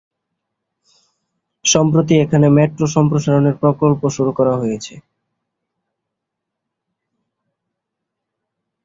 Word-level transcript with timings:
সম্প্রতি 1.65 2.13
এখানে 2.23 2.47
মেট্রো 2.57 2.85
সম্প্রসারণের 2.95 3.55
প্রকল্প 3.61 4.01
শুরু 4.15 4.31
করা 4.37 4.53
হয়েছে। 4.61 4.93